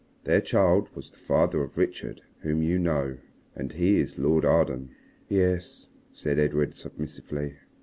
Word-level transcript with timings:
Their 0.23 0.41
child 0.41 0.89
was 0.95 1.11
the 1.11 1.19
father 1.19 1.61
of 1.61 1.77
Richard 1.77 2.23
whom 2.39 2.63
you 2.63 2.79
know. 2.79 3.17
And 3.55 3.71
he 3.73 3.99
is 3.99 4.17
Lord 4.17 4.45
Arden." 4.45 4.89
"Yes," 5.29 5.89
said 6.11 6.39
Edred 6.39 6.73
submissively. 6.73 7.57